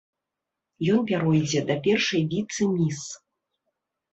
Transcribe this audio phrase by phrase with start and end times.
[0.93, 3.01] Ён пяройдзе да першай віцэ-міс.